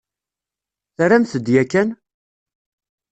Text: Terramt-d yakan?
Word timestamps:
Terramt-d 0.95 1.47
yakan? 1.55 1.89